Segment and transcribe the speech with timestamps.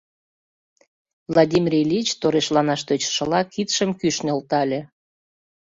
[1.31, 4.79] Владимир Ильич, торешланаш тӧчышыла, кидшым кӱш нӧлтале.